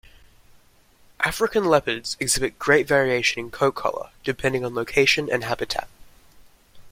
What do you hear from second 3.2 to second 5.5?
in coat color, depending on location and